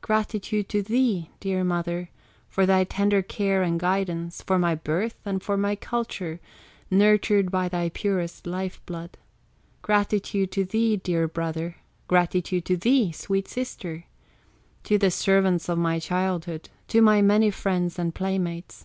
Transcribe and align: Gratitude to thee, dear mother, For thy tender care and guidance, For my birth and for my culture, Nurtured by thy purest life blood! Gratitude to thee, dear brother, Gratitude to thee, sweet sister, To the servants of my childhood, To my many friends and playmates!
Gratitude 0.00 0.68
to 0.70 0.82
thee, 0.82 1.30
dear 1.38 1.62
mother, 1.62 2.10
For 2.48 2.66
thy 2.66 2.82
tender 2.82 3.22
care 3.22 3.62
and 3.62 3.78
guidance, 3.78 4.42
For 4.42 4.58
my 4.58 4.74
birth 4.74 5.14
and 5.24 5.40
for 5.40 5.56
my 5.56 5.76
culture, 5.76 6.40
Nurtured 6.90 7.52
by 7.52 7.68
thy 7.68 7.88
purest 7.90 8.44
life 8.44 8.84
blood! 8.86 9.16
Gratitude 9.80 10.50
to 10.50 10.64
thee, 10.64 10.96
dear 10.96 11.28
brother, 11.28 11.76
Gratitude 12.08 12.64
to 12.64 12.76
thee, 12.76 13.12
sweet 13.12 13.46
sister, 13.46 14.02
To 14.82 14.98
the 14.98 15.12
servants 15.12 15.68
of 15.68 15.78
my 15.78 16.00
childhood, 16.00 16.70
To 16.88 17.00
my 17.00 17.22
many 17.22 17.52
friends 17.52 18.00
and 18.00 18.12
playmates! 18.12 18.84